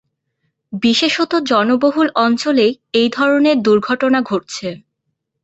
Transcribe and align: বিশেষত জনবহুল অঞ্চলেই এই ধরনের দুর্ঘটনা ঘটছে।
বিশেষত 0.83 1.31
জনবহুল 1.49 2.07
অঞ্চলেই 2.17 2.71
এই 2.93 3.09
ধরনের 3.09 3.57
দুর্ঘটনা 3.61 4.19
ঘটছে। 4.21 4.67